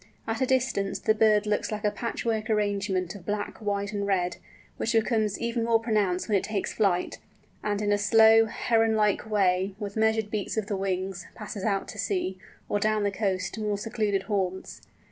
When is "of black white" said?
3.13-3.93